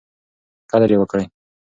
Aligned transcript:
قدر 0.71 0.89
یې 0.93 0.97
وکړئ. 0.99 1.25